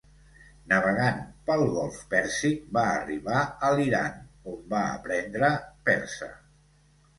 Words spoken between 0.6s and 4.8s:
Navegant pel golf Pèrsic va arribar a l'Iran, on